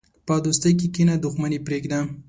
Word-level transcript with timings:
په 0.27 0.35
دوستۍ 0.45 0.73
کښېنه، 0.81 1.15
دښمني 1.23 1.59
پرېږده. 1.65 1.99